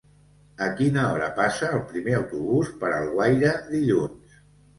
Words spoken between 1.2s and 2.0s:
passa el